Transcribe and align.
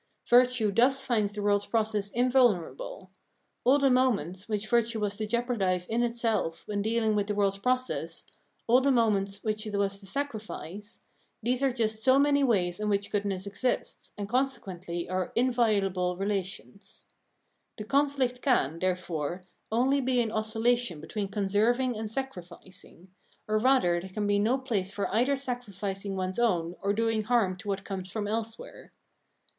Virtue 0.27 0.71
thus 0.71 0.99
finds 0.99 1.33
the 1.33 1.43
world's 1.43 1.67
process 1.67 2.09
invulnerable. 2.09 3.11
All 3.63 3.77
the 3.77 3.91
moments 3.91 4.49
which 4.49 4.65
virtue 4.67 4.99
was 4.99 5.15
to 5.17 5.27
jeopardise 5.27 5.85
in 5.85 6.01
itself 6.01 6.61
Virtue 6.65 6.71
and 6.73 6.83
the 6.83 6.89
Course 6.91 7.19
of 7.21 7.27
the 7.27 7.33
World 7.35 7.53
375 7.53 7.85
when 7.85 7.91
dealing 7.91 8.15
with 8.15 8.15
the 8.17 8.17
world's 8.25 8.25
process, 8.25 8.25
all 8.65 8.81
the 8.81 8.91
moments 8.91 9.43
which 9.43 9.67
it 9.67 9.75
was 9.77 9.99
to 9.99 10.07
sacrifice— 10.07 11.01
these 11.43 11.61
are 11.61 11.71
just 11.71 12.01
so 12.01 12.17
many 12.17 12.43
ways 12.43 12.79
in 12.79 12.89
which 12.89 13.11
goodness 13.11 13.45
exists, 13.45 14.11
and 14.17 14.27
consequently 14.27 15.07
are 15.07 15.31
inviolable 15.35 16.17
relations. 16.17 17.05
The 17.77 17.83
conflict 17.83 18.41
can, 18.41 18.79
therefore, 18.79 19.43
only 19.71 20.01
be 20.01 20.19
an 20.19 20.31
oscillation 20.31 20.99
between 20.99 21.27
conserving 21.27 21.95
and 21.95 22.09
sacrificing; 22.09 23.09
or 23.47 23.59
rather 23.59 24.01
there 24.01 24.09
can 24.09 24.25
be 24.25 24.39
no 24.39 24.57
place 24.57 24.91
for 24.91 25.13
either 25.13 25.35
sacrificing 25.35 26.15
one's 26.15 26.39
own 26.39 26.75
or 26.81 26.91
doing 26.91 27.25
harm 27.25 27.55
to 27.57 27.67
what 27.67 27.83
comes 27.83 28.09
from 28.09 28.27
elsewhere. 28.27 28.93